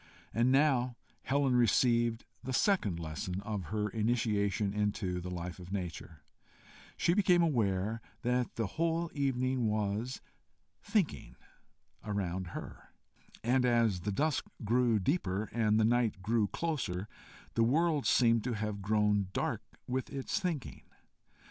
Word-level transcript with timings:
And 0.33 0.51
now 0.51 0.95
Helen 1.21 1.55
received 1.55 2.25
the 2.43 2.53
second 2.53 2.99
lesson 2.99 3.39
of 3.41 3.65
her 3.65 3.87
initiation 3.87 4.73
into 4.73 5.21
the 5.21 5.29
life 5.29 5.59
of 5.59 5.71
nature: 5.71 6.23
she 6.97 7.13
became 7.13 7.43
aware 7.43 8.01
that 8.23 8.55
the 8.55 8.65
whole 8.65 9.11
evening 9.13 9.67
was 9.67 10.19
thinking 10.81 11.35
around 12.03 12.45
her, 12.57 12.95
and 13.43 13.63
as 13.63 13.99
the 13.99 14.11
dusk 14.11 14.45
grew 14.65 14.97
deeper 14.97 15.49
and 15.51 15.79
the 15.79 15.85
night 15.85 16.23
grew 16.23 16.47
closer, 16.47 17.07
the 17.53 17.63
world 17.63 18.07
seemed 18.07 18.43
to 18.45 18.53
have 18.53 18.81
grown 18.81 19.27
dark 19.33 19.61
with 19.85 20.09
its 20.09 20.39
thinking. 20.39 20.81